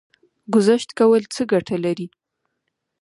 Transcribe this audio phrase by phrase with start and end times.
[0.53, 2.07] ګذشت کول څه ګټه لري؟